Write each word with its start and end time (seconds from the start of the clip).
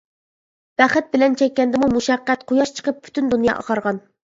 بەخت 0.81 1.11
بىلەن 1.15 1.35
چەككەندىمۇ 1.43 1.91
مۇشەققەت، 1.97 2.43
قۇياش 2.53 2.75
چىقىپ 2.81 3.01
پۈتۈن 3.07 3.31
دۇنيا 3.37 3.57
ئاقارغان. 3.61 4.05